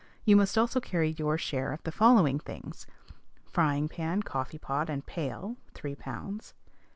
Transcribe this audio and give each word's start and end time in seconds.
You 0.25 0.35
must 0.35 0.57
also 0.57 0.79
carry 0.79 1.09
your 1.11 1.37
share 1.37 1.71
of 1.71 1.83
the 1.83 1.91
following 1.91 2.39
things: 2.39 2.87
Frying 3.45 3.87
pan, 3.87 4.23
coffee 4.23 4.57
pot, 4.57 4.89
and 4.89 5.05
pail 5.05 5.57
3 5.75 5.93
pounds. 5.93 6.55